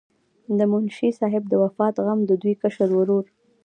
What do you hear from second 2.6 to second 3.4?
کشر ورور